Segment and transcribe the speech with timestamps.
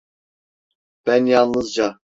[1.05, 1.99] Ben yalnızca…